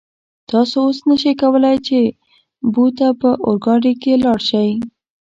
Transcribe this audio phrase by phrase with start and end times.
[0.49, 1.99] تاسو اوس نشئ کولای چې
[2.73, 4.69] بو ته په اورګاډي کې لاړ شئ.